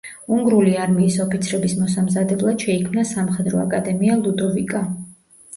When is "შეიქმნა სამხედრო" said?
2.69-3.63